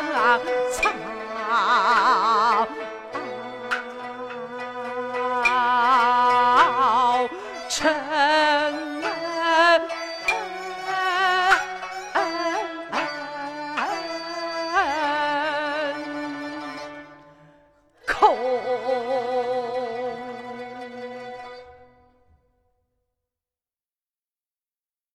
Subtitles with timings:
[0.00, 0.40] 草
[7.68, 8.99] 城。